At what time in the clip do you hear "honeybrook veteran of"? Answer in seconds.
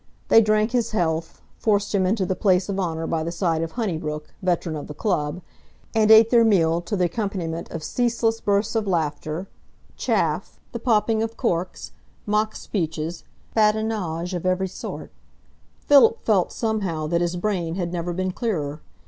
3.73-4.87